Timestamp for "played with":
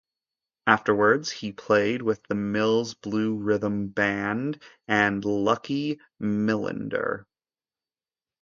1.51-2.23